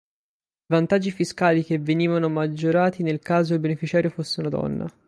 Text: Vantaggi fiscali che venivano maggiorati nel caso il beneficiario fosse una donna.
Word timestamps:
Vantaggi 0.67 1.11
fiscali 1.11 1.63
che 1.63 1.77
venivano 1.77 2.27
maggiorati 2.27 3.03
nel 3.03 3.19
caso 3.19 3.53
il 3.53 3.59
beneficiario 3.59 4.09
fosse 4.09 4.39
una 4.39 4.49
donna. 4.49 4.91